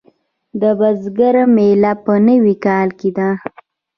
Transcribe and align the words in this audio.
د 0.61 0.63
بزګر 0.79 1.35
میله 1.55 1.91
په 2.03 2.13
نوي 2.27 2.55
کال 2.65 2.89
کې 2.99 3.09
ده. 3.17 3.29